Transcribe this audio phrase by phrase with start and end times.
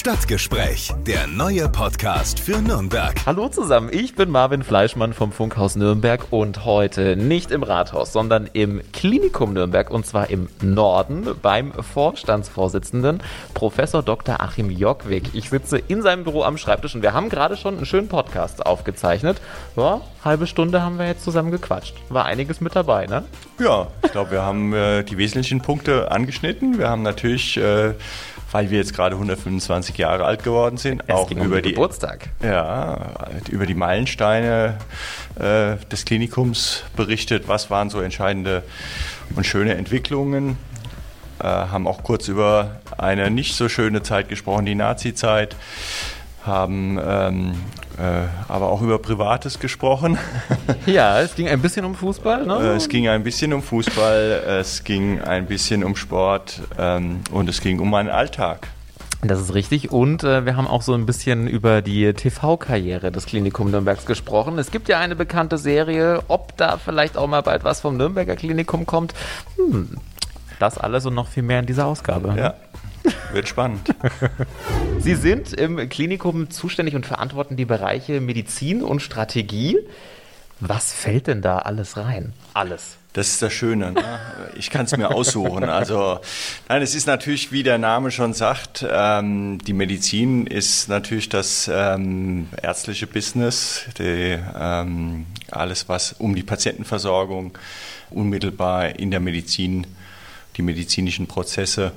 [0.00, 3.14] Stadtgespräch, der neue Podcast für Nürnberg.
[3.26, 8.48] Hallo zusammen, ich bin Marvin Fleischmann vom Funkhaus Nürnberg und heute nicht im Rathaus, sondern
[8.54, 14.40] im Klinikum Nürnberg und zwar im Norden beim Vorstandsvorsitzenden Professor Dr.
[14.40, 15.34] Achim Jockwig.
[15.34, 18.64] Ich sitze in seinem Büro am Schreibtisch und wir haben gerade schon einen schönen Podcast
[18.64, 19.38] aufgezeichnet.
[19.76, 21.94] Ja, halbe Stunde haben wir jetzt zusammen gequatscht.
[22.08, 23.24] War einiges mit dabei, ne?
[23.58, 26.78] Ja, ich glaube, wir haben äh, die wesentlichen Punkte angeschnitten.
[26.78, 27.92] Wir haben natürlich äh,
[28.52, 32.30] weil wir jetzt gerade 125 Jahre alt geworden sind, es auch über um die Geburtstag.
[32.42, 33.14] Ja,
[33.48, 34.78] über die Meilensteine
[35.36, 38.62] äh, des Klinikums berichtet, was waren so entscheidende
[39.36, 40.56] und schöne Entwicklungen.
[41.38, 45.56] Äh, haben auch kurz über eine nicht so schöne Zeit gesprochen, die Nazi-Zeit
[46.44, 47.54] haben ähm,
[47.98, 50.18] äh, aber auch über Privates gesprochen.
[50.86, 52.54] Ja, es ging ein bisschen um Fußball, ne?
[52.54, 57.48] Äh, es ging ein bisschen um Fußball, es ging ein bisschen um Sport ähm, und
[57.48, 58.68] es ging um meinen Alltag.
[59.22, 59.90] Das ist richtig.
[59.90, 64.58] Und äh, wir haben auch so ein bisschen über die TV-Karriere des Klinikum Nürnbergs gesprochen.
[64.58, 66.22] Es gibt ja eine bekannte Serie.
[66.28, 69.12] Ob da vielleicht auch mal bald was vom Nürnberger Klinikum kommt,
[69.56, 69.98] hm,
[70.58, 72.34] das alles und noch viel mehr in dieser Ausgabe.
[72.36, 72.54] Ja.
[73.32, 73.94] Wird spannend.
[74.98, 79.78] Sie sind im Klinikum zuständig und verantworten die Bereiche Medizin und Strategie.
[80.60, 82.34] Was fällt denn da alles rein?
[82.52, 82.98] Alles.
[83.12, 83.90] Das ist das Schöne.
[83.90, 84.20] Ne?
[84.56, 85.64] Ich kann es mir aussuchen.
[85.64, 86.20] Also,
[86.68, 91.68] nein, es ist natürlich, wie der Name schon sagt, ähm, die Medizin ist natürlich das
[91.72, 97.58] ähm, ärztliche Business, die, ähm, alles, was um die Patientenversorgung
[98.10, 99.88] unmittelbar in der Medizin,
[100.56, 101.92] die medizinischen Prozesse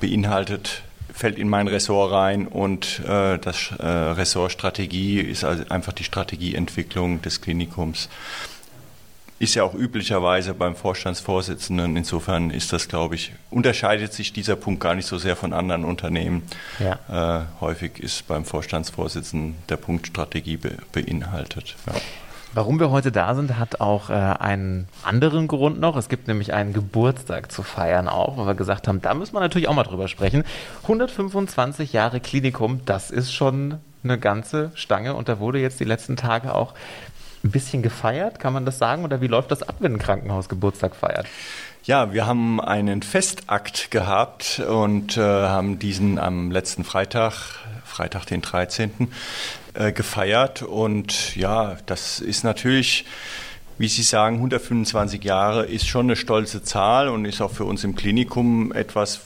[0.00, 5.92] beinhaltet, fällt in mein Ressort rein und äh, das äh, Ressort Strategie ist also einfach
[5.92, 8.08] die Strategieentwicklung des Klinikums.
[9.38, 11.96] Ist ja auch üblicherweise beim Vorstandsvorsitzenden.
[11.96, 15.84] Insofern ist das, glaube ich, unterscheidet sich dieser Punkt gar nicht so sehr von anderen
[15.84, 16.42] Unternehmen.
[16.78, 17.42] Ja.
[17.42, 21.76] Äh, häufig ist beim Vorstandsvorsitzenden der Punkt Strategie be beinhaltet.
[21.86, 21.94] Ja.
[22.56, 25.94] Warum wir heute da sind, hat auch äh, einen anderen Grund noch.
[25.94, 29.40] Es gibt nämlich einen Geburtstag zu feiern auch, wo wir gesagt haben, da müssen wir
[29.40, 30.42] natürlich auch mal drüber sprechen.
[30.84, 36.16] 125 Jahre Klinikum, das ist schon eine ganze Stange und da wurde jetzt die letzten
[36.16, 36.72] Tage auch
[37.44, 39.04] ein bisschen gefeiert, kann man das sagen?
[39.04, 41.26] Oder wie läuft das ab, wenn ein Krankenhaus Geburtstag feiert?
[41.84, 47.34] Ja, wir haben einen Festakt gehabt und äh, haben diesen am letzten Freitag,
[47.84, 49.12] Freitag den 13.,
[49.76, 50.62] äh, gefeiert.
[50.62, 53.04] Und ja, das ist natürlich,
[53.78, 57.84] wie Sie sagen, 125 Jahre ist schon eine stolze Zahl und ist auch für uns
[57.84, 59.20] im Klinikum etwas,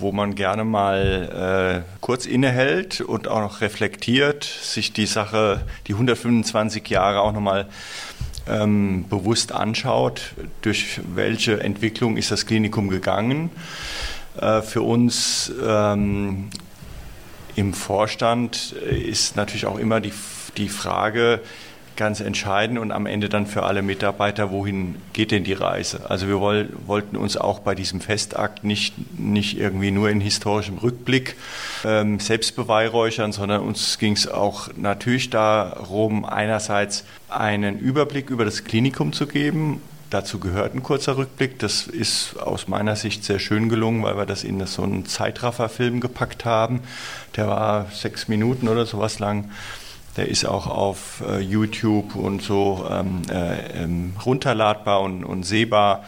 [0.00, 5.92] wo man gerne mal äh, kurz innehält und auch noch reflektiert, sich die Sache, die
[5.92, 7.66] 125 Jahre auch nochmal
[8.48, 13.50] ähm, bewusst anschaut, durch welche Entwicklung ist das Klinikum gegangen.
[14.40, 16.50] Äh, für uns ähm,
[17.58, 20.12] im Vorstand äh, ist natürlich auch immer die,
[20.56, 21.40] die Frage
[21.96, 26.08] ganz entscheidend und am Ende dann für alle Mitarbeiter, wohin geht denn die Reise?
[26.08, 30.78] Also wir woll, wollten uns auch bei diesem Festakt nicht, nicht irgendwie nur in historischem
[30.78, 31.34] Rückblick
[31.84, 38.62] ähm, selbst beweihräuchern, sondern uns ging es auch natürlich darum, einerseits einen Überblick über das
[38.62, 41.58] Klinikum zu geben Dazu gehört ein kurzer Rückblick.
[41.58, 46.00] Das ist aus meiner Sicht sehr schön gelungen, weil wir das in so einen Zeitrafferfilm
[46.00, 46.80] gepackt haben.
[47.36, 49.50] Der war sechs Minuten oder sowas lang.
[50.16, 56.04] Der ist auch auf äh, YouTube und so ähm, äh, ähm, runterladbar und, und sehbar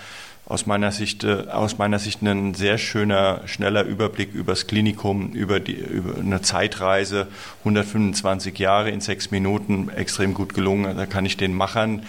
[0.50, 5.30] aus meiner Sicht, äh, aus meiner Sicht ein sehr schöner, schneller Überblick über das Klinikum,
[5.32, 7.28] über, die, über eine Zeitreise,
[7.60, 10.96] 125 Jahre in sechs Minuten, extrem gut gelungen.
[10.96, 12.02] Da kann ich den Machern,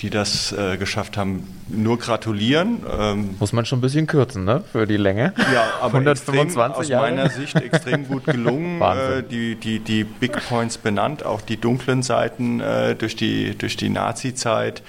[0.00, 2.82] die das äh, geschafft haben, nur gratulieren.
[2.98, 5.34] Ähm, Muss man schon ein bisschen kürzen, ne, für die Länge.
[5.52, 7.10] Ja, aber 125 extrem, aus Jahre.
[7.10, 8.80] meiner Sicht extrem gut gelungen.
[8.80, 13.76] äh, die, die, die Big Points benannt, auch die dunklen Seiten äh, durch die, durch
[13.76, 14.82] die Nazi-Zeit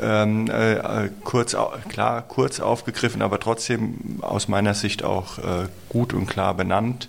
[0.00, 1.56] ähm, äh, kurz,
[1.88, 7.08] klar, kurz aufgegriffen, aber trotzdem aus meiner Sicht auch äh, gut und klar benannt.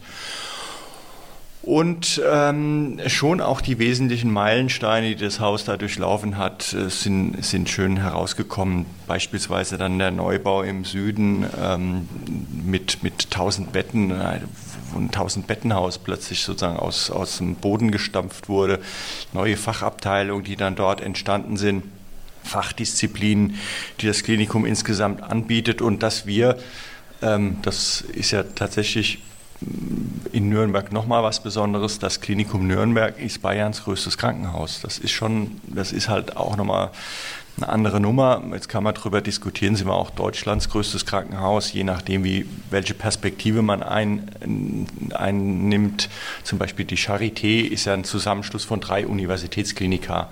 [1.64, 7.42] Und ähm, schon auch die wesentlichen Meilensteine, die das Haus da durchlaufen hat, äh, sind,
[7.44, 8.86] sind schön herausgekommen.
[9.08, 12.10] Beispielsweise dann der Neubau im Süden ähm,
[12.66, 14.42] mit, mit 1000 Betten, äh,
[14.92, 18.80] wo ein 1000 Bettenhaus plötzlich sozusagen aus, aus dem Boden gestampft wurde.
[19.32, 21.84] Neue Fachabteilungen, die dann dort entstanden sind.
[22.44, 23.56] Fachdisziplinen,
[24.00, 26.58] die das Klinikum insgesamt anbietet und dass wir,
[27.22, 29.20] ähm, das ist ja tatsächlich
[29.62, 32.00] mm, in Nürnberg nochmal was Besonderes.
[32.00, 34.82] Das Klinikum Nürnberg ist Bayerns größtes Krankenhaus.
[34.82, 36.92] Das ist schon, das ist halt auch nochmal
[37.58, 38.42] eine andere Nummer.
[38.52, 42.94] Jetzt kann man darüber diskutieren, sind wir auch Deutschlands größtes Krankenhaus, je nachdem, wie, welche
[42.94, 46.10] Perspektive man ein, einnimmt.
[46.44, 50.30] Zum Beispiel die Charité ist ja ein Zusammenschluss von drei Universitätsklinika.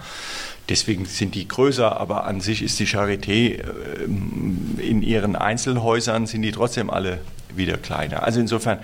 [0.71, 3.62] Deswegen sind die größer, aber an sich ist die Charité
[4.06, 7.19] ähm, in ihren Einzelhäusern sind die trotzdem alle
[7.53, 8.23] wieder kleiner.
[8.23, 8.79] Also insofern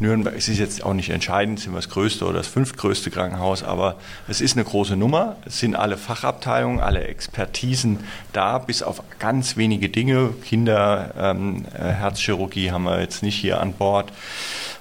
[0.00, 3.62] Nürnberg, es ist jetzt auch nicht entscheidend, sind wir das größte oder das fünftgrößte Krankenhaus,
[3.62, 3.96] aber
[4.28, 5.36] es ist eine große Nummer.
[5.46, 8.00] Es sind alle Fachabteilungen, alle Expertisen
[8.34, 10.34] da, bis auf ganz wenige Dinge.
[10.44, 14.12] Kinder, ähm, äh, Herzchirurgie haben wir jetzt nicht hier an Bord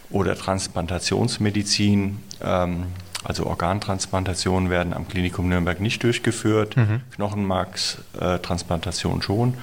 [0.09, 2.19] oder Transplantationsmedizin.
[2.43, 2.87] Ähm,
[3.23, 7.01] also Organtransplantationen werden am Klinikum Nürnberg nicht durchgeführt, mhm.
[7.15, 9.55] Knochenmarkstransplantation schon.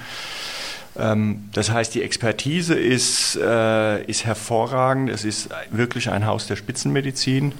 [0.97, 5.09] Ähm, das heißt, die Expertise ist, äh, ist hervorragend.
[5.09, 7.53] Es ist wirklich ein Haus der Spitzenmedizin.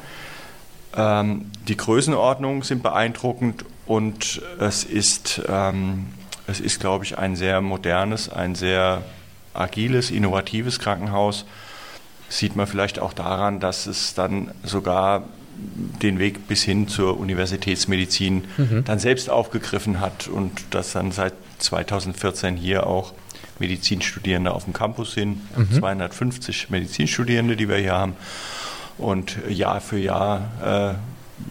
[0.95, 6.07] Ähm, die Größenordnungen sind beeindruckend und es ist, ähm,
[6.47, 9.03] es ist, glaube ich, ein sehr modernes, ein sehr
[9.53, 11.45] agiles, innovatives Krankenhaus.
[12.29, 15.23] Sieht man vielleicht auch daran, dass es dann sogar
[16.01, 18.83] den Weg bis hin zur Universitätsmedizin mhm.
[18.85, 23.13] dann selbst aufgegriffen hat und das dann seit 2014 hier auch
[23.59, 25.71] Medizinstudierende auf dem Campus sind, mhm.
[25.71, 28.15] 250 Medizinstudierende, die wir hier haben
[28.97, 30.97] und Jahr für Jahr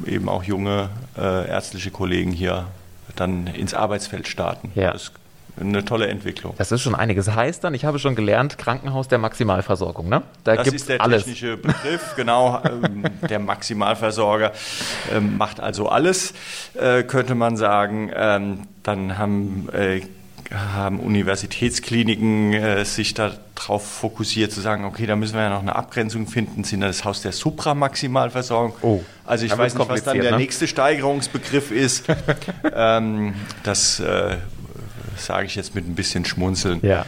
[0.07, 2.67] äh, eben auch junge äh, ärztliche Kollegen hier
[3.15, 4.73] dann ins Arbeitsfeld starten.
[4.75, 4.93] Ja.
[4.93, 5.13] Das
[5.59, 6.55] eine tolle Entwicklung.
[6.59, 7.31] Das ist schon einiges.
[7.31, 10.23] Heißt dann, ich habe schon gelernt, Krankenhaus der Maximalversorgung, ne?
[10.45, 11.25] Da das ist der alles.
[11.25, 12.63] technische Begriff, genau.
[12.65, 14.53] Ähm, der Maximalversorger
[15.15, 16.35] ähm, macht also alles,
[16.75, 18.11] äh, könnte man sagen.
[18.15, 20.03] Ähm, dann haben äh,
[20.51, 25.75] haben Universitätskliniken äh, sich darauf fokussiert, zu sagen, okay, da müssen wir ja noch eine
[25.75, 28.75] Abgrenzung finden, sind das Haus der Supramaximalversorgung.
[28.83, 30.37] Oh, also ich weiß nicht, was dann der ne?
[30.39, 32.05] nächste Steigerungsbegriff ist.
[32.75, 34.37] ähm, das äh,
[35.17, 36.81] sage ich jetzt mit ein bisschen Schmunzeln.
[36.83, 37.07] Ja.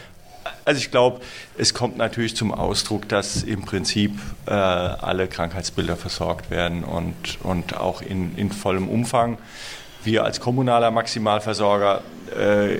[0.65, 1.21] Also ich glaube,
[1.57, 7.77] es kommt natürlich zum Ausdruck, dass im Prinzip äh, alle Krankheitsbilder versorgt werden und, und
[7.77, 9.37] auch in, in vollem Umfang.
[10.03, 12.01] Wir als kommunaler Maximalversorger
[12.37, 12.75] äh,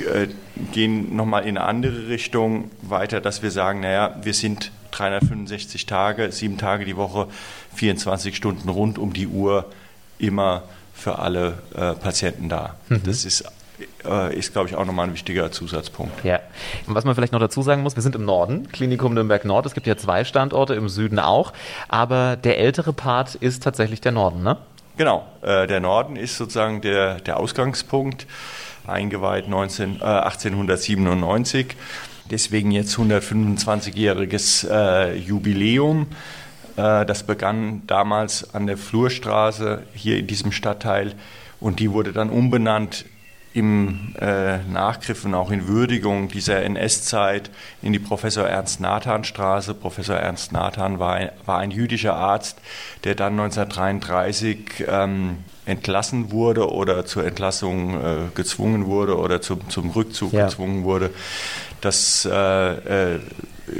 [0.00, 0.28] äh,
[0.72, 6.32] gehen nochmal in eine andere Richtung weiter, dass wir sagen, naja, wir sind 365 Tage,
[6.32, 7.28] sieben Tage die Woche,
[7.74, 9.66] 24 Stunden rund um die Uhr
[10.18, 10.62] immer
[10.94, 12.76] für alle äh, Patienten da.
[12.88, 13.02] Mhm.
[13.04, 13.44] Das ist
[14.08, 16.24] äh, ist, glaube ich, auch nochmal ein wichtiger Zusatzpunkt.
[16.24, 16.40] Ja.
[16.86, 19.66] Und was man vielleicht noch dazu sagen muss, wir sind im Norden, Klinikum Nürnberg Nord.
[19.66, 21.52] Es gibt ja zwei Standorte, im Süden auch.
[21.88, 24.56] Aber der ältere Part ist tatsächlich der Norden, ne?
[24.96, 25.26] Genau.
[25.42, 28.26] Äh, der Norden ist sozusagen der, der Ausgangspunkt
[28.86, 31.76] eingeweiht 19, äh, 1897.
[32.30, 36.06] Deswegen jetzt 125-jähriges äh, Jubiläum.
[36.76, 41.14] Äh, das begann damals an der Flurstraße hier in diesem Stadtteil
[41.60, 43.04] und die wurde dann umbenannt
[43.56, 47.50] im äh, Nachgriff und auch in Würdigung dieser NS-Zeit
[47.80, 49.72] in die Professor Ernst Nathan Straße.
[49.72, 52.58] Professor Ernst Nathan war ein, war ein jüdischer Arzt,
[53.04, 59.88] der dann 1933 ähm, entlassen wurde oder zur Entlassung äh, gezwungen wurde oder zum, zum
[59.88, 60.44] Rückzug ja.
[60.44, 61.08] gezwungen wurde.
[61.80, 63.20] Das äh, äh,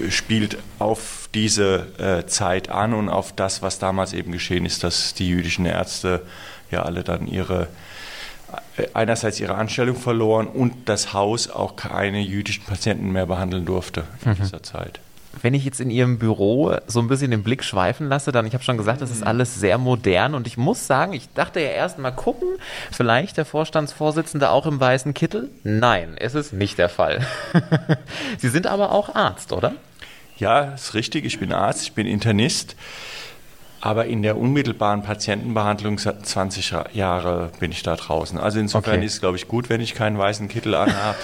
[0.09, 5.13] spielt auf diese äh, Zeit an und auf das, was damals eben geschehen ist, dass
[5.13, 6.23] die jüdischen Ärzte
[6.71, 7.69] ja alle dann ihre
[8.95, 14.33] einerseits ihre Anstellung verloren und das Haus auch keine jüdischen Patienten mehr behandeln durfte in
[14.33, 14.37] mhm.
[14.37, 15.01] dieser Zeit
[15.43, 18.55] wenn ich jetzt in Ihrem Büro so ein bisschen den Blick schweifen lasse, dann, ich
[18.55, 19.29] habe schon gesagt, das ist mhm.
[19.29, 22.49] alles sehr modern und ich muss sagen, ich dachte ja erst mal gucken,
[22.91, 25.51] vielleicht der Vorstandsvorsitzende auch im weißen Kittel.
[25.63, 27.27] Nein, es ist nicht der Fall.
[28.39, 29.75] Sie sind aber auch Arzt, oder?
[30.39, 31.25] Ja, ist richtig.
[31.25, 32.77] Ich bin Arzt, ich bin Internist.
[33.81, 38.39] Aber in der unmittelbaren Patientenbehandlung seit 20 Jahre bin ich da draußen.
[38.39, 39.07] Also insofern okay.
[39.07, 41.17] ist es, glaube ich, gut, wenn ich keinen weißen Kittel anhabe.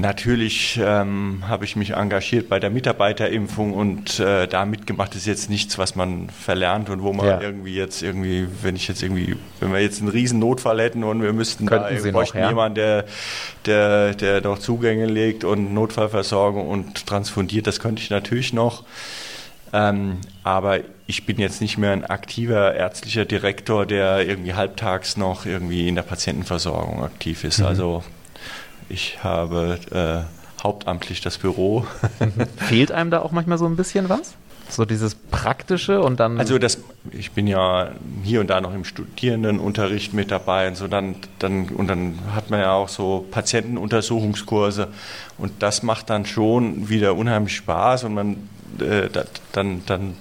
[0.00, 5.50] Natürlich ähm, habe ich mich engagiert bei der Mitarbeterimpfung und äh, da mitgemacht ist jetzt
[5.50, 7.40] nichts, was man verlernt und wo man ja.
[7.40, 11.22] irgendwie jetzt irgendwie, wenn ich jetzt irgendwie, wenn wir jetzt einen riesen Notfall hätten und
[11.22, 12.48] wir müssten Könnten da, wir bräuchten ja.
[12.48, 13.04] jemanden, der,
[13.66, 18.84] der, der noch Zugänge legt und Notfallversorgung und transfundiert, das könnte ich natürlich noch.
[19.72, 25.46] Ähm, aber ich bin jetzt nicht mehr ein aktiver ärztlicher Direktor, der irgendwie halbtags noch
[25.46, 27.60] irgendwie in der Patientenversorgung aktiv ist.
[27.60, 27.66] Mhm.
[27.66, 28.04] Also
[28.88, 31.86] ich habe äh, hauptamtlich das Büro.
[32.56, 34.34] Fehlt einem da auch manchmal so ein bisschen was?
[34.68, 36.38] So dieses Praktische und dann.
[36.38, 36.78] Also das,
[37.10, 37.90] ich bin ja
[38.22, 42.50] hier und da noch im Studierendenunterricht mit dabei und so dann, dann und dann hat
[42.50, 44.88] man ja auch so Patientenuntersuchungskurse
[45.38, 48.36] und das macht dann schon wieder unheimlich Spaß und man
[48.80, 49.08] äh,
[49.52, 50.16] dann, dann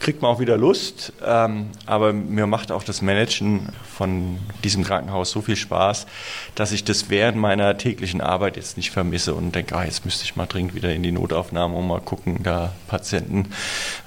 [0.00, 1.12] kriegt man auch wieder Lust.
[1.24, 6.06] Ähm, aber mir macht auch das Managen von diesem Krankenhaus so viel Spaß,
[6.54, 10.24] dass ich das während meiner täglichen Arbeit jetzt nicht vermisse und denke, ah, jetzt müsste
[10.24, 13.48] ich mal dringend wieder in die Notaufnahme und mal gucken, da Patienten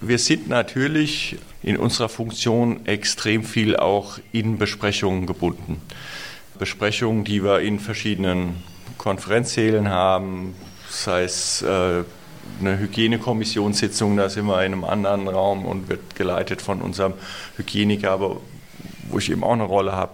[0.00, 5.82] wir sind natürlich in unserer Funktion extrem viel auch in Besprechungen gebunden.
[6.58, 8.62] Besprechungen, die wir in verschiedenen
[8.98, 10.54] Konferenzsälen haben,
[10.88, 12.04] sei es äh,
[12.60, 17.14] eine Hygienekommissionssitzung, da sind wir in einem anderen Raum und wird geleitet von unserem
[17.56, 18.36] Hygieniker, aber
[19.08, 20.12] wo ich eben auch eine Rolle habe.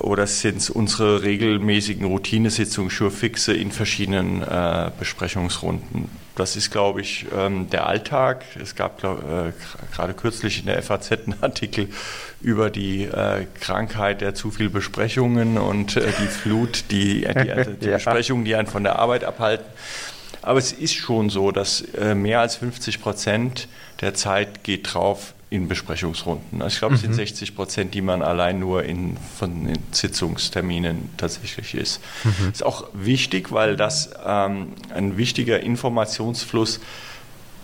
[0.00, 6.10] Oder sind es unsere regelmäßigen Routinesitzungen, Schurfixe in verschiedenen äh, Besprechungsrunden?
[6.34, 8.44] Das ist, glaube ich, ähm, der Alltag.
[8.60, 9.52] Es gab glaub, äh,
[9.94, 11.88] gerade kürzlich in der FAZ einen Artikel
[12.42, 17.86] über die äh, Krankheit der zu viel Besprechungen und äh, die Flut, die, die, die
[17.86, 17.94] ja.
[17.94, 19.66] Besprechungen, die einen von der Arbeit abhalten.
[20.42, 23.68] Aber es ist schon so, dass äh, mehr als 50 Prozent
[24.00, 26.62] der Zeit geht drauf in Besprechungsrunden.
[26.62, 27.56] Also ich glaube, es sind 60 mhm.
[27.56, 32.00] Prozent, die man allein nur in, von den Sitzungsterminen tatsächlich ist.
[32.24, 32.50] Mhm.
[32.52, 36.80] Ist auch wichtig, weil das ähm, ein wichtiger Informationsfluss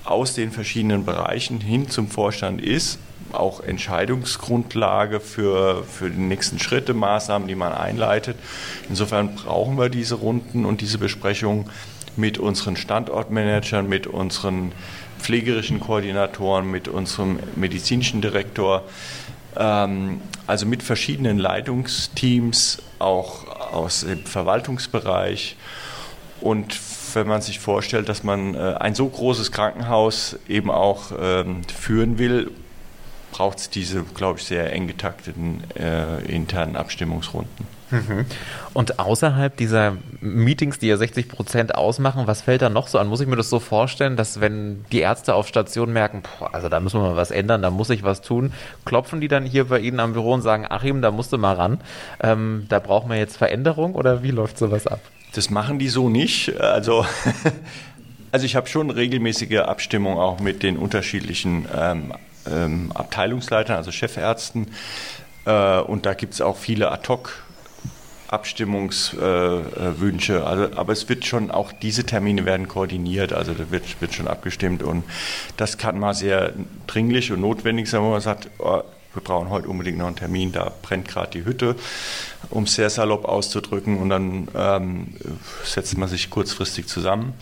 [0.05, 2.99] aus den verschiedenen Bereichen hin zum Vorstand ist,
[3.33, 8.37] auch Entscheidungsgrundlage für, für die nächsten Schritte, Maßnahmen, die man einleitet.
[8.91, 11.71] Insofern brauchen wir diese Runden und diese Besprechungen
[12.17, 14.73] mit unseren Standortmanagern, mit unseren
[15.19, 18.85] pflegerischen Koordinatoren, mit unserem medizinischen Direktor,
[19.57, 25.57] ähm, also mit verschiedenen Leitungsteams, auch aus dem Verwaltungsbereich.
[26.41, 26.79] Und
[27.15, 32.19] wenn man sich vorstellt, dass man äh, ein so großes Krankenhaus eben auch ähm, führen
[32.19, 32.51] will,
[33.39, 37.69] braucht es diese, glaube ich, sehr eng getakteten äh, internen Abstimmungsrunden.
[37.93, 38.27] Mhm.
[38.75, 43.07] Und außerhalb dieser Meetings, die ja 60 Prozent ausmachen, was fällt da noch so an?
[43.07, 46.69] Muss ich mir das so vorstellen, dass wenn die Ärzte auf Station merken, boah, also
[46.69, 48.53] da müssen wir mal was ändern, da muss ich was tun,
[48.85, 51.55] klopfen die dann hier bei Ihnen am Büro und sagen, Achim, da musst du mal
[51.55, 51.81] ran,
[52.21, 54.99] ähm, da brauchen wir jetzt Veränderung oder wie läuft sowas ab?
[55.37, 56.61] Das machen die so nicht.
[56.61, 57.07] Also,
[58.33, 62.13] also ich habe schon regelmäßige Abstimmung auch mit den unterschiedlichen ähm,
[62.51, 64.69] ähm, Abteilungsleitern, also Chefärzten.
[65.45, 67.43] Äh, und da gibt es auch viele Ad-Hoc-
[68.29, 70.35] Abstimmungswünsche.
[70.35, 74.15] Äh, also, aber es wird schon, auch diese Termine werden koordiniert, also da wird, wird
[74.15, 75.05] schon abgestimmt und
[75.57, 76.53] das kann mal sehr
[76.87, 78.83] dringlich und notwendig sein, wo man sagt, oh,
[79.15, 81.75] wir brauchen heute unbedingt noch einen Termin, da brennt gerade die Hütte,
[82.51, 85.15] um es sehr salopp auszudrücken und dann ähm,
[85.65, 87.33] setzt man sich kurzfristig zusammen.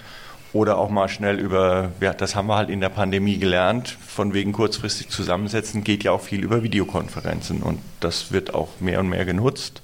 [0.52, 4.32] Oder auch mal schnell über, ja, das haben wir halt in der Pandemie gelernt, von
[4.32, 9.08] wegen kurzfristig zusammensetzen geht ja auch viel über Videokonferenzen und das wird auch mehr und
[9.08, 9.82] mehr genutzt.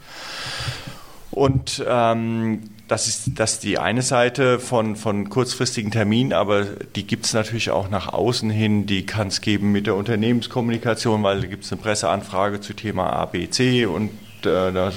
[1.30, 7.24] Und ähm, das ist das die eine Seite von, von kurzfristigen Terminen, aber die gibt
[7.24, 8.84] es natürlich auch nach außen hin.
[8.84, 13.10] Die kann es geben mit der Unternehmenskommunikation, weil da gibt es eine Presseanfrage zu Thema
[13.14, 14.10] ABC und
[14.42, 14.92] äh, da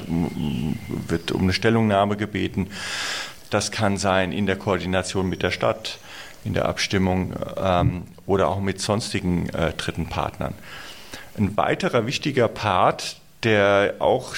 [1.08, 2.68] wird um eine Stellungnahme gebeten.
[3.56, 6.00] Das kann sein in der Koordination mit der Stadt,
[6.44, 10.54] in der Abstimmung ähm, oder auch mit sonstigen äh, dritten Partnern.
[11.38, 14.36] Ein weiterer wichtiger Part, der auch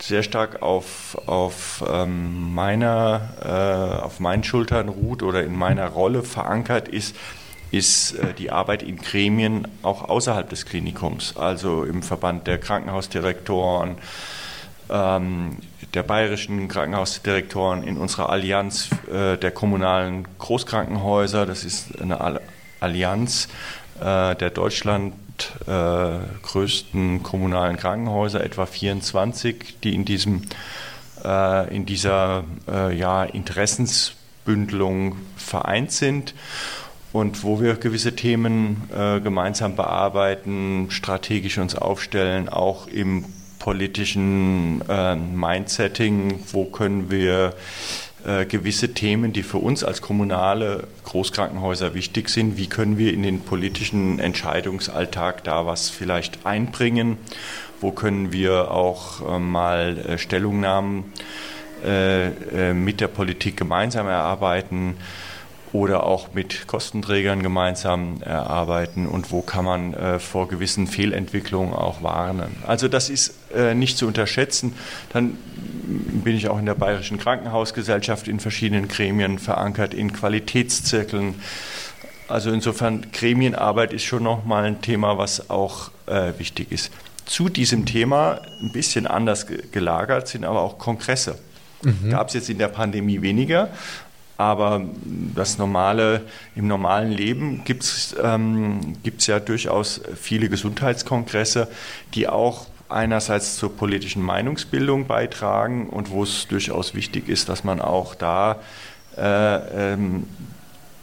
[0.00, 6.22] sehr stark auf, auf, ähm, meiner, äh, auf meinen Schultern ruht oder in meiner Rolle
[6.22, 7.14] verankert ist,
[7.70, 13.98] ist äh, die Arbeit in Gremien auch außerhalb des Klinikums, also im Verband der Krankenhausdirektoren,
[14.90, 15.56] ähm,
[15.94, 21.46] der bayerischen Krankenhausdirektoren, in unserer Allianz äh, der kommunalen Großkrankenhäuser.
[21.46, 22.40] Das ist eine
[22.80, 23.48] Allianz
[24.00, 25.14] äh, der Deutschland
[25.66, 30.42] äh, größten kommunalen Krankenhäuser, etwa 24, die in, diesem,
[31.24, 36.34] äh, in dieser äh, ja, Interessensbündelung vereint sind
[37.12, 43.24] und wo wir gewisse Themen äh, gemeinsam bearbeiten, strategisch uns aufstellen, auch im
[43.60, 47.54] politischen äh, Mindsetting, wo können wir
[48.26, 53.22] äh, gewisse Themen, die für uns als kommunale Großkrankenhäuser wichtig sind, wie können wir in
[53.22, 57.18] den politischen Entscheidungsalltag da was vielleicht einbringen,
[57.80, 61.04] wo können wir auch äh, mal äh, Stellungnahmen
[61.82, 64.98] mit der Politik gemeinsam erarbeiten
[65.72, 72.54] oder auch mit Kostenträgern gemeinsam erarbeiten und wo kann man vor gewissen Fehlentwicklungen auch warnen.
[72.66, 74.74] Also das ist äh, nicht zu unterschätzen.
[75.12, 75.36] Dann
[76.24, 81.34] bin ich auch in der Bayerischen Krankenhausgesellschaft in verschiedenen Gremien verankert, in Qualitätszirkeln.
[82.28, 86.92] Also insofern Gremienarbeit ist schon nochmal ein Thema, was auch äh, wichtig ist.
[87.24, 91.38] Zu diesem Thema ein bisschen anders gelagert sind aber auch Kongresse.
[91.82, 92.10] Mhm.
[92.10, 93.70] Gab es jetzt in der Pandemie weniger,
[94.36, 94.82] aber
[95.34, 96.22] das normale,
[96.54, 101.68] im normalen Leben gibt es ähm, ja durchaus viele Gesundheitskongresse,
[102.14, 107.80] die auch einerseits zur politischen Meinungsbildung beitragen und wo es durchaus wichtig ist, dass man
[107.80, 108.56] auch da
[109.16, 110.26] äh, ähm,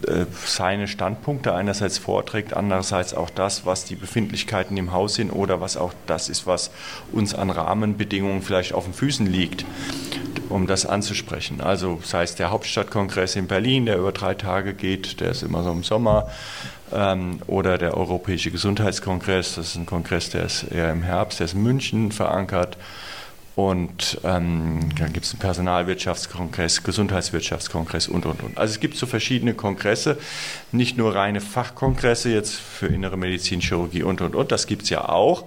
[0.06, 5.60] äh, seine Standpunkte einerseits vorträgt, andererseits auch das, was die Befindlichkeiten im Haus sind oder
[5.60, 6.72] was auch das ist, was
[7.12, 9.65] uns an Rahmenbedingungen vielleicht auf den Füßen liegt
[10.50, 11.62] um das anzusprechen.
[11.62, 15.63] Also sei es der Hauptstadtkongress in Berlin, der über drei Tage geht, der ist immer
[15.63, 16.29] so im Sommer,
[16.94, 21.46] ähm, oder der Europäische Gesundheitskongress, das ist ein Kongress, der ist eher im Herbst, der
[21.46, 22.77] ist in München verankert.
[23.56, 28.56] Und ähm, dann gibt es einen Personalwirtschaftskongress, Gesundheitswirtschaftskongress und, und, und.
[28.56, 30.20] Also es gibt so verschiedene Kongresse,
[30.72, 34.51] nicht nur reine Fachkongresse jetzt für innere Medizin, Chirurgie und, und, und.
[34.51, 35.46] Das gibt es ja auch.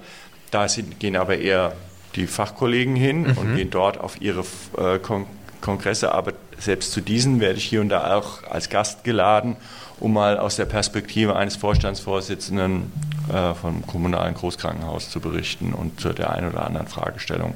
[0.50, 1.74] Da sind, gehen aber eher
[2.16, 3.38] die Fachkollegen hin mhm.
[3.38, 4.44] und gehen dort auf ihre
[4.76, 5.26] äh, Kon
[5.60, 6.12] Kongresse.
[6.12, 9.56] Aber selbst zu diesen werde ich hier und da auch als Gast geladen,
[10.00, 12.92] um mal aus der Perspektive eines Vorstandsvorsitzenden
[13.32, 17.54] äh, vom kommunalen Großkrankenhaus zu berichten und zu der einen oder anderen Fragestellung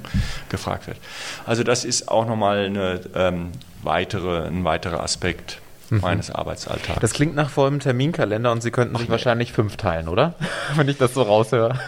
[0.48, 0.98] gefragt wird.
[1.46, 3.50] Also das ist auch nochmal eine, ähm,
[3.82, 6.00] weitere, ein weiterer Aspekt mhm.
[6.00, 7.00] meines Arbeitsalltags.
[7.00, 10.34] Das klingt nach vollem Terminkalender und Sie könnten sich wahrscheinlich fünf teilen, oder?
[10.76, 11.78] Wenn ich das so raushöre.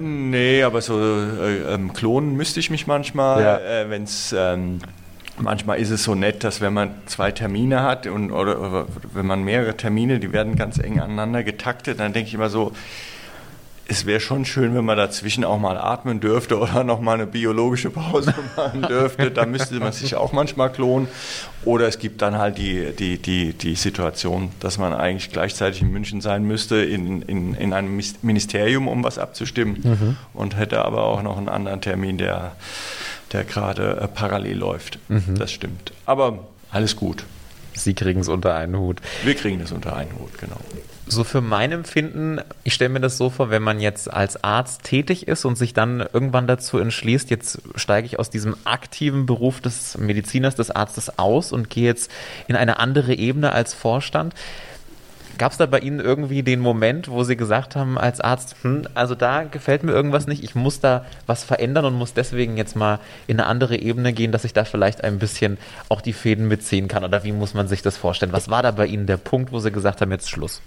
[0.00, 3.58] nee, aber so äh, ähm, klonen müsste ich mich manchmal, ja.
[3.58, 4.78] äh, wenn es ähm,
[5.36, 9.26] Manchmal ist es so nett, dass wenn man zwei Termine hat und, oder, oder, wenn
[9.26, 12.72] man mehrere Termine, die werden ganz eng aneinander getaktet, dann denke ich immer so,
[13.86, 17.26] es wäre schon schön, wenn man dazwischen auch mal atmen dürfte oder noch mal eine
[17.26, 19.30] biologische Pause machen dürfte.
[19.30, 21.08] Da müsste man sich auch manchmal klonen.
[21.64, 25.90] Oder es gibt dann halt die, die, die, die Situation, dass man eigentlich gleichzeitig in
[25.90, 29.80] München sein müsste, in, in, in einem Ministerium, um was abzustimmen.
[29.82, 30.16] Mhm.
[30.32, 32.52] Und hätte aber auch noch einen anderen Termin, der,
[33.34, 34.98] der gerade äh, parallel läuft.
[35.08, 35.34] Mhm.
[35.36, 35.92] Das stimmt.
[36.06, 37.24] Aber alles gut.
[37.76, 39.00] Sie kriegen es unter einen Hut.
[39.24, 40.56] Wir kriegen es unter einen Hut, genau.
[41.06, 44.84] So für mein Empfinden, ich stelle mir das so vor, wenn man jetzt als Arzt
[44.84, 49.60] tätig ist und sich dann irgendwann dazu entschließt, jetzt steige ich aus diesem aktiven Beruf
[49.60, 52.10] des Mediziners, des Arztes aus und gehe jetzt
[52.46, 54.34] in eine andere Ebene als Vorstand.
[55.38, 58.86] Gab es da bei Ihnen irgendwie den Moment, wo Sie gesagt haben als Arzt, hm,
[58.94, 62.76] also da gefällt mir irgendwas nicht, ich muss da was verändern und muss deswegen jetzt
[62.76, 66.48] mal in eine andere Ebene gehen, dass ich da vielleicht ein bisschen auch die Fäden
[66.48, 67.04] mitziehen kann?
[67.04, 68.32] Oder wie muss man sich das vorstellen?
[68.32, 70.60] Was war da bei Ihnen der Punkt, wo Sie gesagt haben, jetzt Schluss?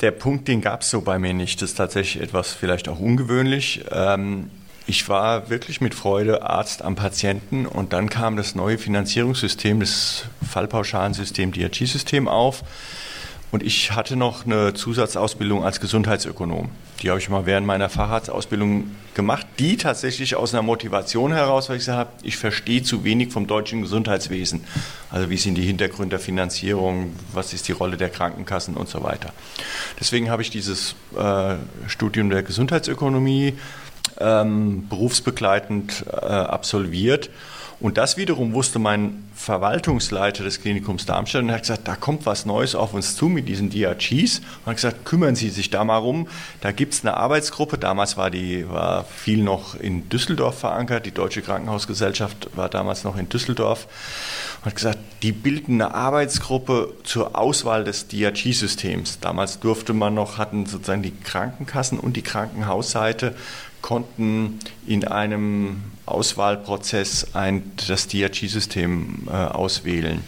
[0.00, 1.60] Der Punkt, den gab es so bei mir nicht.
[1.60, 3.84] Das ist tatsächlich etwas vielleicht auch ungewöhnlich.
[3.90, 4.50] Ähm,
[4.88, 10.24] ich war wirklich mit Freude Arzt am Patienten und dann kam das neue Finanzierungssystem, das
[10.50, 12.64] Fallpauschalensystem, DRG-System auf.
[13.50, 16.68] Und ich hatte noch eine Zusatzausbildung als Gesundheitsökonom.
[17.02, 21.76] Die habe ich mal während meiner Facharztausbildung gemacht, die tatsächlich aus einer Motivation heraus, weil
[21.76, 24.64] ich gesagt habe, ich verstehe zu wenig vom deutschen Gesundheitswesen.
[25.10, 29.02] Also wie sind die Hintergründe der Finanzierung, was ist die Rolle der Krankenkassen und so
[29.02, 29.32] weiter.
[29.98, 31.54] Deswegen habe ich dieses äh,
[31.86, 33.54] Studium der Gesundheitsökonomie
[34.20, 37.30] ähm, berufsbegleitend äh, absolviert
[37.80, 42.44] Und das wiederum wusste mein Verwaltungsleiter des Klinikums Darmstadt und hat gesagt, da kommt was
[42.44, 44.40] Neues auf uns zu mit diesen DRGs.
[44.40, 46.26] Und hat gesagt, kümmern Sie sich da mal rum.
[46.60, 47.78] Da gibt es eine Arbeitsgruppe.
[47.78, 51.06] Damals war die war viel noch in Düsseldorf verankert.
[51.06, 53.86] Die Deutsche Krankenhausgesellschaft war damals noch in Düsseldorf.
[54.60, 59.20] Und hat gesagt, die bilden eine Arbeitsgruppe zur Auswahl des DRG-Systems.
[59.20, 63.34] Damals durfte man noch, hatten sozusagen die Krankenkassen und die Krankenhausseite
[63.82, 70.22] konnten in einem Auswahlprozess ein, das DRG-System äh, auswählen.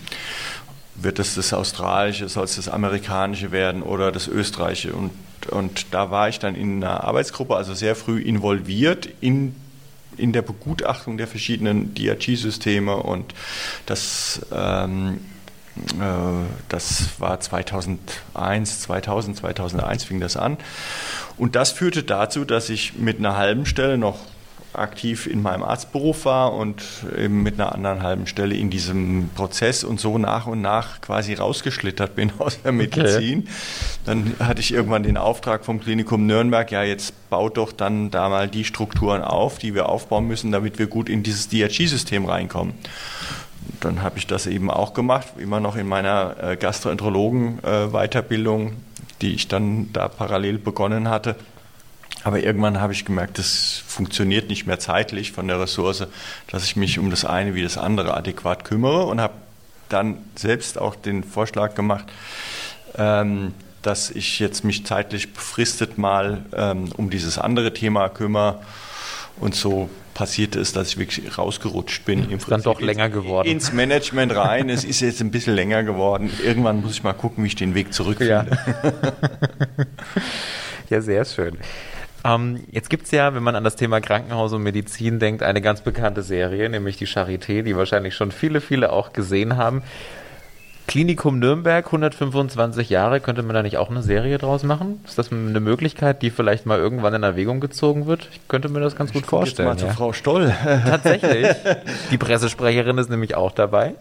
[0.95, 4.95] Wird es das australische, soll es das amerikanische werden oder das österreichische?
[4.95, 5.13] Und,
[5.51, 9.57] und da war ich dann in einer Arbeitsgruppe, also sehr früh involviert in
[10.21, 13.35] in der Begutachtung der verschiedenen DRG-Systeme und
[13.87, 15.21] das ähm,
[15.77, 20.59] äh, das war 2001, 2000, 2001 fing das an.
[21.37, 24.19] Und das führte dazu, dass ich mit einer halben Stelle noch
[24.73, 26.83] aktiv in meinem Arztberuf war und
[27.19, 31.35] eben mit einer anderen halben Stelle in diesem Prozess und so nach und nach quasi
[31.35, 33.41] rausgeschlittert bin aus der Medizin.
[33.41, 33.51] Okay.
[34.07, 38.29] Dann hatte ich irgendwann den Auftrag vom Klinikum Nürnberg, ja, jetzt baut doch dann da
[38.29, 42.75] mal die Strukturen auf, die wir aufbauen müssen, damit wir gut in dieses DRG-System reinkommen
[43.81, 48.73] dann habe ich das eben auch gemacht, immer noch in meiner äh, Gastroenterologen-Weiterbildung,
[49.21, 51.37] die ich dann da parallel begonnen hatte.
[52.23, 56.07] Aber irgendwann habe ich gemerkt, das funktioniert nicht mehr zeitlich von der Ressource,
[56.49, 59.35] dass ich mich um das eine wie das andere adäquat kümmere und habe
[59.89, 62.05] dann selbst auch den Vorschlag gemacht,
[62.97, 68.61] ähm, dass ich jetzt mich zeitlich befristet mal ähm, um dieses andere Thema kümmere
[69.41, 72.31] und so passiert ist, dass ich wirklich rausgerutscht bin.
[72.31, 73.49] Ist dann doch länger geworden.
[73.49, 74.69] Ins Management rein.
[74.69, 76.31] es ist jetzt ein bisschen länger geworden.
[76.45, 78.59] Irgendwann muss ich mal gucken, wie ich den Weg zurückfinde.
[78.83, 78.93] Ja,
[80.91, 81.57] ja sehr schön.
[82.25, 85.61] Ähm, jetzt gibt es ja, wenn man an das Thema Krankenhaus und Medizin denkt, eine
[85.61, 89.83] ganz bekannte Serie, nämlich die Charité, die wahrscheinlich schon viele, viele auch gesehen haben.
[90.91, 95.01] Klinikum Nürnberg, 125 Jahre, könnte man da nicht auch eine Serie draus machen?
[95.07, 98.29] Ist das eine Möglichkeit, die vielleicht mal irgendwann in Erwägung gezogen wird?
[98.33, 99.69] Ich könnte mir das ganz gut ich vorstellen.
[99.69, 99.93] Jetzt mal ja.
[99.93, 100.53] zu Frau Stoll.
[100.65, 101.47] Tatsächlich.
[102.11, 103.95] Die Pressesprecherin ist nämlich auch dabei.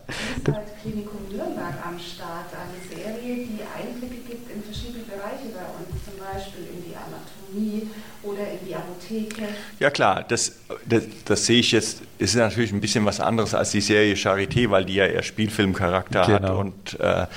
[0.81, 6.17] Klinikum Nürnberg am Start eine Serie, die Einblicke gibt in verschiedene Bereiche bei uns, zum
[6.17, 7.87] Beispiel in die Anatomie
[8.23, 9.43] oder in die Apotheke.
[9.79, 10.53] Ja klar, das,
[10.85, 14.69] das, das sehe ich jetzt ist natürlich ein bisschen was anderes als die Serie Charité,
[14.69, 16.49] weil die ja eher Spielfilmcharakter genau.
[16.49, 17.27] hat und äh,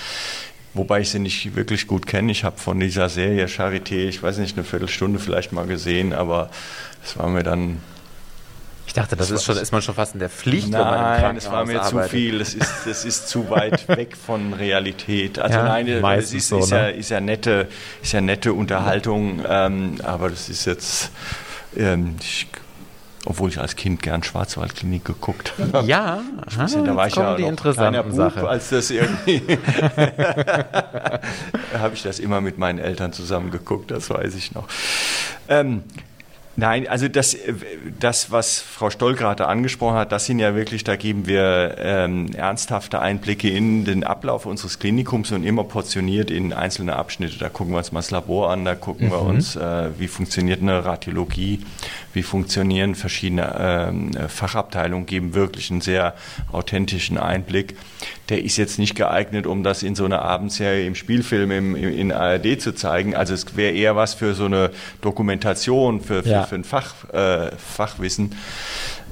[0.74, 2.32] wobei ich sie nicht wirklich gut kenne.
[2.32, 6.50] Ich habe von dieser Serie Charité, ich weiß nicht, eine Viertelstunde vielleicht mal gesehen, aber
[7.04, 7.80] es war mir dann
[8.84, 11.22] ich dachte, das, das ist, schon, ist man schon fast in der Pflicht, nein, wenn
[11.22, 12.10] man es war mir arbeitet.
[12.10, 12.40] zu viel.
[12.40, 15.38] Das ist, das ist zu weit weg von Realität.
[15.38, 16.90] Also ja, nein, das ist, so, ist, ja, ne?
[16.90, 17.68] ist, ja, nette,
[18.02, 21.10] ist ja nette Unterhaltung, ähm, aber das ist jetzt.
[21.76, 22.46] Ähm, ich
[23.24, 25.86] obwohl ich als Kind gern Schwarzwaldklinik geguckt habe.
[25.86, 28.48] Ja, aha, ja, da war ich ja die interessanten Bub, Sache.
[28.48, 29.42] als das irgendwie.
[31.78, 34.66] habe ich das immer mit meinen Eltern zusammen geguckt, das weiß ich noch.
[35.48, 35.84] Ähm,
[36.54, 37.34] Nein, also das,
[37.98, 42.30] das, was Frau Stoll gerade angesprochen hat, das sind ja wirklich, da geben wir ähm,
[42.34, 47.38] ernsthafte Einblicke in den Ablauf unseres Klinikums und immer portioniert in einzelne Abschnitte.
[47.38, 49.12] Da gucken wir uns mal das Labor an, da gucken mhm.
[49.12, 51.60] wir uns, äh, wie funktioniert eine Radiologie,
[52.14, 56.14] wie funktionieren verschiedene ähm, Fachabteilungen, geben wirklich einen sehr
[56.50, 57.76] authentischen Einblick.
[58.28, 61.88] Der ist jetzt nicht geeignet, um das in so einer Abendserie im Spielfilm im, im,
[61.88, 63.14] in ARD zu zeigen.
[63.14, 64.70] Also es wäre eher was für so eine
[65.00, 66.42] Dokumentation, für, für, ja.
[66.44, 68.34] für ein Fach, äh, Fachwissen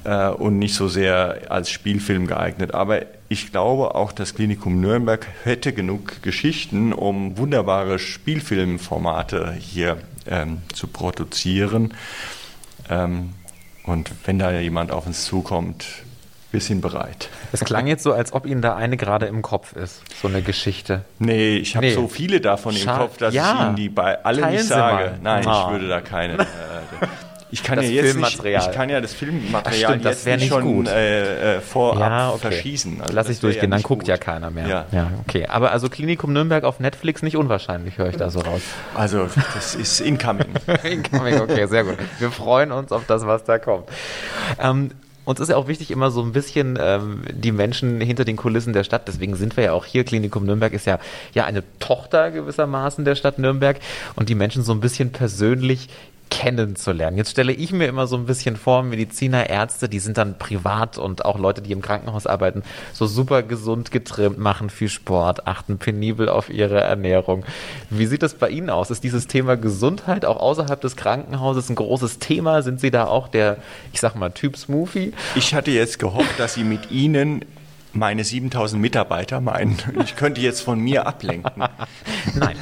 [0.05, 2.75] äh, und nicht so sehr als Spielfilm geeignet.
[2.75, 10.59] Aber ich glaube, auch das Klinikum Nürnberg hätte genug Geschichten, um wunderbare Spielfilmformate hier ähm,
[10.75, 11.95] zu produzieren.
[12.89, 13.35] Ähm,
[13.85, 15.87] und wenn da jemand auf uns zukommt,
[16.53, 17.29] wir sind bereit.
[17.53, 20.43] Es klang jetzt so, als ob Ihnen da eine gerade im Kopf ist, so eine
[20.43, 21.05] Geschichte.
[21.19, 21.95] Nee, ich habe nee.
[21.95, 22.91] so viele davon Schade.
[22.91, 23.55] im Kopf, dass ja.
[23.55, 25.19] ich Ihnen die bei alle Teilen nicht sage.
[25.23, 25.51] Nein, oh.
[25.51, 26.41] ich würde da keine.
[26.41, 26.47] Äh,
[27.51, 30.63] ich kann das ja jetzt nicht, ich kann ja das Filmmaterial stimmt, jetzt nicht schon
[30.63, 30.89] gut.
[30.89, 32.39] Äh, äh, vorab ja, okay.
[32.41, 33.01] verschießen.
[33.01, 34.09] Also Lass ich durchgehen, ja dann guckt gut.
[34.09, 34.69] ja keiner mehr.
[34.69, 34.87] Ja.
[34.93, 35.47] ja, okay.
[35.47, 38.63] Aber also Klinikum Nürnberg auf Netflix nicht unwahrscheinlich, höre ich da so raus.
[38.95, 40.47] Also das ist incoming.
[40.85, 41.99] incoming, okay, sehr gut.
[42.19, 43.89] Wir freuen uns auf das, was da kommt.
[44.59, 44.91] Ähm,
[45.31, 48.73] uns ist ja auch wichtig, immer so ein bisschen ähm, die Menschen hinter den Kulissen
[48.73, 49.07] der Stadt.
[49.07, 50.05] Deswegen sind wir ja auch hier.
[50.05, 50.99] Klinikum Nürnberg ist ja,
[51.35, 53.79] ja eine Tochter gewissermaßen der Stadt Nürnberg
[54.17, 55.89] und die Menschen so ein bisschen persönlich
[56.31, 57.17] kennenzulernen.
[57.17, 60.97] Jetzt stelle ich mir immer so ein bisschen vor, Mediziner, Ärzte, die sind dann privat
[60.97, 62.63] und auch Leute, die im Krankenhaus arbeiten,
[62.93, 67.45] so super gesund getrimmt, machen viel Sport, achten penibel auf ihre Ernährung.
[67.91, 68.91] Wie sieht das bei Ihnen aus?
[68.91, 72.63] Ist dieses Thema Gesundheit auch außerhalb des Krankenhauses ein großes Thema?
[72.63, 73.59] Sind Sie da auch der,
[73.93, 75.13] ich sag mal, Typ Smoothie?
[75.35, 77.45] Ich hatte jetzt gehofft, dass Sie mit Ihnen
[77.93, 81.65] meine 7000 Mitarbeiter meinen, ich könnte jetzt von mir ablenken.
[82.35, 82.57] Nein.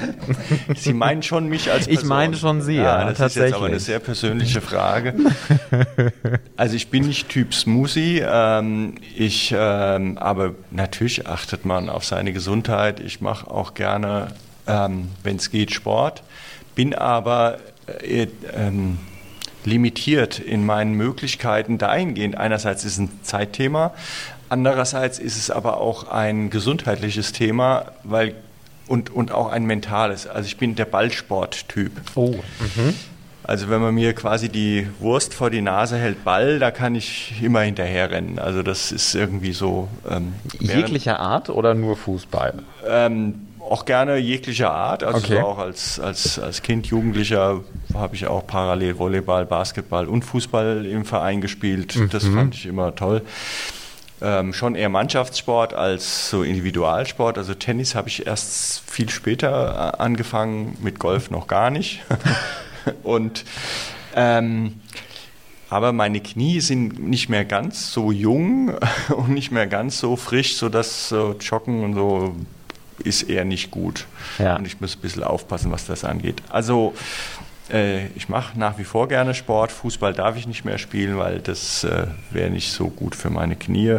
[0.77, 2.03] Sie meinen schon mich als Person.
[2.03, 3.45] Ich meine schon Sie, ja, ja das tatsächlich.
[3.45, 5.15] ist jetzt aber eine sehr persönliche Frage.
[6.57, 12.33] Also ich bin nicht Typ Smoothie, ähm, ich, ähm, aber natürlich achtet man auf seine
[12.33, 12.99] Gesundheit.
[12.99, 14.29] Ich mache auch gerne,
[14.67, 16.25] ähm, wenn es geht, Sport,
[16.75, 17.59] bin aber
[18.03, 18.99] äh, ähm,
[19.65, 22.37] limitiert in meinen Möglichkeiten dahingehend.
[22.37, 23.93] Einerseits ist es ein Zeitthema,
[24.49, 28.35] Andererseits ist es aber auch ein gesundheitliches Thema, weil
[28.87, 30.27] und, und auch ein mentales.
[30.27, 31.93] Also ich bin der Ballsporttyp.
[32.15, 32.31] Oh.
[32.31, 32.95] Mhm.
[33.45, 37.35] Also wenn man mir quasi die Wurst vor die Nase hält, Ball, da kann ich
[37.43, 38.39] immer hinterher rennen.
[38.39, 39.89] Also das ist irgendwie so.
[40.11, 42.55] Ähm, Jeglicher Art oder nur Fußball?
[42.87, 45.03] Ähm, auch gerne jeglicher Art.
[45.03, 45.37] Also okay.
[45.41, 47.61] so auch als, als, als Kind, Jugendlicher
[47.95, 51.97] habe ich auch parallel Volleyball, Basketball und Fußball im Verein gespielt.
[51.97, 52.11] Mhm.
[52.11, 53.23] Das fand ich immer toll
[54.21, 57.39] ähm, schon eher Mannschaftssport als so Individualsport.
[57.39, 62.01] Also Tennis habe ich erst viel später äh, angefangen, mit Golf noch gar nicht.
[63.03, 63.45] und
[64.15, 64.81] ähm,
[65.71, 68.75] aber meine Knie sind nicht mehr ganz so jung
[69.09, 72.35] und nicht mehr ganz so frisch, sodass so Joggen und so
[73.05, 74.07] ist eher nicht gut.
[74.39, 74.57] Ja.
[74.57, 76.43] Und ich muss ein bisschen aufpassen, was das angeht.
[76.49, 76.95] Also
[78.15, 79.73] ich mache nach wie vor gerne Sport.
[79.73, 83.57] Fußball darf ich nicht mehr spielen, weil das äh, wäre nicht so gut für meine
[83.57, 83.99] Knie.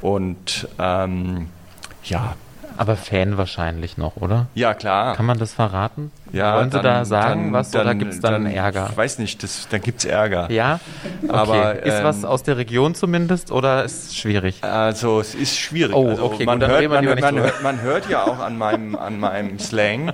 [0.00, 1.48] Und ähm,
[2.04, 2.34] ja.
[2.76, 4.46] Aber Fan wahrscheinlich noch, oder?
[4.54, 5.16] Ja, klar.
[5.16, 6.12] Kann man das verraten?
[6.32, 8.88] Ja, Wollen Sie dann, da sagen dann, was dann, oder gibt es dann, dann, Ärger?
[8.92, 10.48] Ich weiß nicht, das, dann gibt es Ärger.
[10.48, 10.78] Ja?
[11.24, 11.32] Okay.
[11.32, 14.62] Aber, ist ähm, was aus der Region zumindest oder ist es schwierig?
[14.62, 15.92] Also es ist schwierig.
[15.96, 18.94] Oh, also, okay, man, gut, hört, man, man, hört, man hört ja auch an meinem,
[18.94, 20.12] an meinem Slang,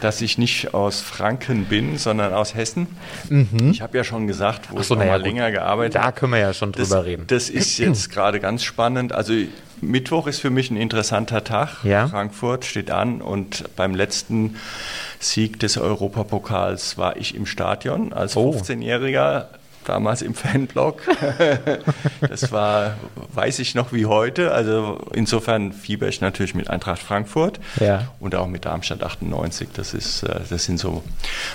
[0.00, 2.86] dass ich nicht aus Franken bin, sondern aus Hessen.
[3.28, 3.70] Mhm.
[3.70, 6.06] Ich habe ja schon gesagt, wo so, ich ja, mal länger gearbeitet habe.
[6.06, 7.24] Da können wir ja schon drüber das, reden.
[7.26, 9.12] Das ist jetzt gerade ganz spannend.
[9.12, 9.32] Also
[9.80, 11.84] Mittwoch ist für mich ein interessanter Tag.
[11.84, 12.08] Ja.
[12.08, 14.56] Frankfurt steht an und beim letzten
[15.18, 18.52] Sieg des Europapokals war ich im Stadion als oh.
[18.52, 19.46] 15-Jähriger
[19.84, 21.02] damals im Fanblog.
[22.20, 22.96] das war,
[23.32, 24.52] weiß ich noch wie heute.
[24.52, 28.08] Also insofern fieber ich natürlich mit Eintracht Frankfurt ja.
[28.20, 29.68] und auch mit Darmstadt 98.
[29.72, 31.02] Das ist, äh, das sind so,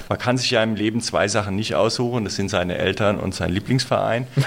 [0.09, 2.23] man kann sich ja im Leben zwei Sachen nicht aussuchen.
[2.23, 4.27] Das sind seine Eltern und sein Lieblingsverein.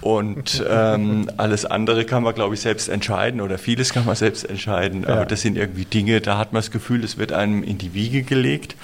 [0.00, 4.42] Und ähm, alles andere kann man, glaube ich, selbst entscheiden oder vieles kann man selbst
[4.42, 5.04] entscheiden.
[5.06, 7.94] Aber das sind irgendwie Dinge, da hat man das Gefühl, es wird einem in die
[7.94, 8.74] Wiege gelegt.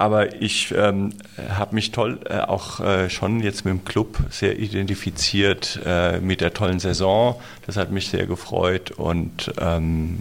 [0.00, 1.10] Aber ich ähm,
[1.50, 6.40] habe mich toll äh, auch äh, schon jetzt mit dem Club sehr identifiziert äh, mit
[6.40, 7.38] der tollen Saison.
[7.66, 10.20] Das hat mich sehr gefreut und ähm,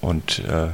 [0.00, 0.68] und äh,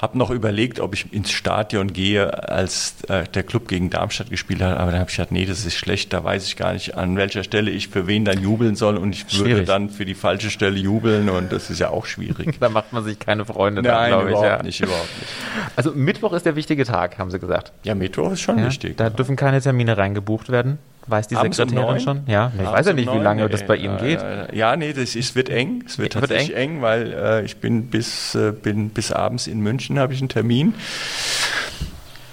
[0.00, 4.62] habe noch überlegt, ob ich ins Stadion gehe, als äh, der Club gegen Darmstadt gespielt
[4.62, 4.78] hat.
[4.78, 6.12] Aber dann habe ich gedacht, nee, das ist schlecht.
[6.12, 8.96] Da weiß ich gar nicht, an welcher Stelle ich für wen dann jubeln soll.
[8.96, 9.52] Und ich schwierig.
[9.52, 11.28] würde dann für die falsche Stelle jubeln.
[11.28, 12.56] Und das ist ja auch schwierig.
[12.60, 14.30] da macht man sich keine Freunde, Nein, glaube ich.
[14.30, 14.62] Überhaupt ja.
[14.62, 15.32] nicht, überhaupt nicht.
[15.76, 17.72] Also Mittwoch ist der wichtige Tag, haben Sie gesagt.
[17.82, 18.96] Ja, Mittwoch ist schon ja, wichtig.
[18.96, 20.78] Da dürfen keine Termine reingebucht werden.
[21.06, 22.22] Weiß die Abends Sekretärin um schon?
[22.26, 24.20] Ja, ich weiß ja nicht, wie lange nee, das bei Ihnen geht.
[24.52, 25.82] Ja, nee, das ist, wird eng.
[25.86, 29.46] Es wird, wird tatsächlich eng, eng weil äh, ich bin bis, äh, bin bis abends
[29.46, 30.74] in München, habe ich einen Termin.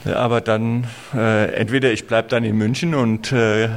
[0.05, 3.69] Aber dann, äh, entweder ich bleibe dann in München und äh,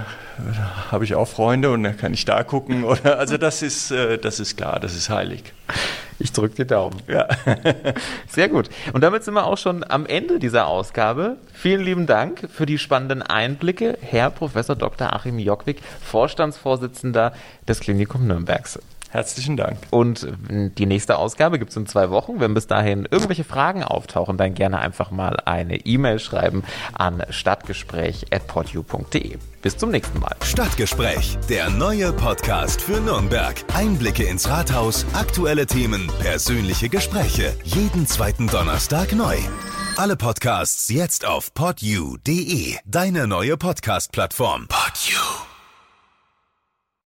[0.90, 2.84] habe ich auch Freunde und dann kann ich da gucken.
[2.84, 5.52] Oder, also das ist, äh, das ist klar, das ist heilig.
[6.22, 7.00] Ich drücke die Daumen.
[7.08, 7.26] Ja.
[8.28, 8.70] Sehr gut.
[8.92, 11.36] Und damit sind wir auch schon am Ende dieser Ausgabe.
[11.52, 15.12] Vielen lieben Dank für die spannenden Einblicke, Herr Professor Dr.
[15.12, 17.32] Achim Jockwick, Vorstandsvorsitzender
[17.66, 18.78] des Klinikum Nürnbergs.
[19.12, 19.76] Herzlichen Dank.
[19.90, 22.40] Und die nächste Ausgabe gibt es in zwei Wochen.
[22.40, 26.62] Wenn bis dahin irgendwelche Fragen auftauchen, dann gerne einfach mal eine E-Mail schreiben
[26.94, 29.36] an stadtgespräch.podu.de.
[29.60, 30.34] Bis zum nächsten Mal.
[30.42, 33.56] Stadtgespräch, der neue Podcast für Nürnberg.
[33.74, 37.54] Einblicke ins Rathaus, aktuelle Themen, persönliche Gespräche.
[37.64, 39.36] Jeden zweiten Donnerstag neu.
[39.98, 44.68] Alle Podcasts jetzt auf podu.de, deine neue Podcast-Plattform.
[44.68, 45.51] Podu.